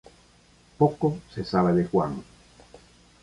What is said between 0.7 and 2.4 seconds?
Poco se sabe de Juan.